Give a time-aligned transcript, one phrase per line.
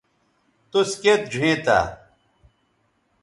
[0.71, 1.79] توس کیئت ڙھئیں تھا